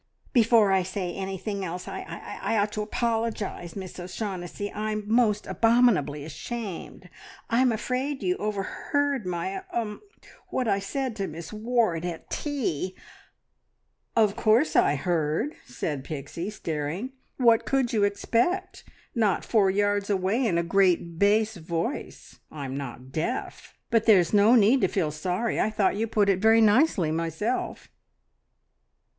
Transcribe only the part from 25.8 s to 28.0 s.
you put it very nicely, myself!"